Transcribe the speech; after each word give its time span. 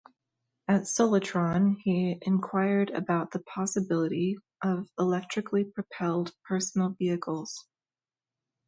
At 0.67 0.85
Solatron 0.87 1.75
he 1.83 2.17
inquired 2.23 2.89
about 2.89 3.29
the 3.29 3.37
possibility 3.39 4.35
of 4.63 4.89
electrically 4.97 5.63
propelled 5.63 6.33
personal 6.43 6.89
vehicles. 6.97 7.67